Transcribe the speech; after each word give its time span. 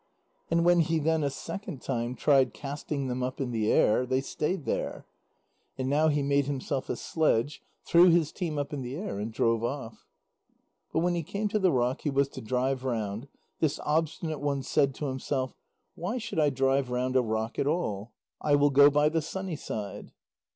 And 0.49 0.65
when 0.65 0.79
he 0.79 0.97
then 0.97 1.23
a 1.23 1.29
second 1.29 1.83
time 1.83 2.15
tried 2.15 2.55
casting 2.55 3.05
them 3.05 3.21
up 3.21 3.39
in 3.39 3.51
the 3.51 3.71
air, 3.71 4.03
they 4.03 4.19
stayed 4.19 4.65
there. 4.65 5.05
And 5.77 5.89
now 5.91 6.07
he 6.07 6.23
made 6.23 6.47
himself 6.47 6.89
a 6.89 6.95
sledge, 6.95 7.61
threw 7.85 8.09
his 8.09 8.31
team 8.31 8.57
up 8.57 8.73
in 8.73 8.81
the 8.81 8.95
air, 8.95 9.19
and 9.19 9.31
drove 9.31 9.63
off. 9.63 10.07
But 10.91 11.01
when 11.01 11.13
he 11.13 11.21
came 11.21 11.49
to 11.49 11.59
the 11.59 11.71
rock 11.71 12.01
he 12.01 12.09
was 12.09 12.29
to 12.29 12.41
drive 12.41 12.83
round, 12.83 13.27
this 13.59 13.79
Obstinate 13.85 14.39
One 14.41 14.63
said 14.63 14.95
to 14.95 15.05
himself: 15.05 15.53
"Why 15.93 16.17
should 16.17 16.39
I 16.39 16.49
drive 16.49 16.89
round 16.89 17.15
a 17.15 17.21
rock 17.21 17.59
at 17.59 17.67
all? 17.67 18.11
I 18.41 18.55
will 18.55 18.71
go 18.71 18.89
by 18.89 19.07
the 19.07 19.21
sunny 19.21 19.55
side." 19.55 20.11